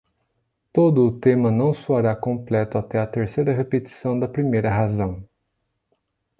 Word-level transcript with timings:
Todo 0.73 1.05
o 1.09 1.19
tema 1.19 1.51
não 1.51 1.75
soará 1.75 2.15
completo 2.15 2.75
até 2.75 2.97
a 2.97 3.05
terceira 3.05 3.53
repetição 3.53 4.17
da 4.19 4.27
primeira 4.27 4.67
razão. 4.67 5.23